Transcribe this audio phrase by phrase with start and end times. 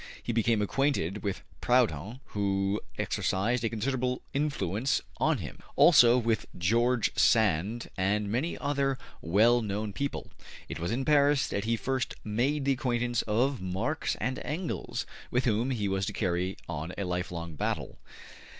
[0.23, 7.15] He became acquainted with Proudhon, who exercised a considerable influence on him; also with George
[7.15, 10.31] Sand and many other well known people.
[10.67, 15.45] It was in Paris that he first made the acquaintance of Marx and Engels, with
[15.45, 17.99] whom he was to carry on a lifelong battle.